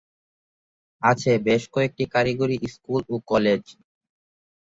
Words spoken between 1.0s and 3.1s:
আছে বেশ কয়েকটি কারিগরি স্কুল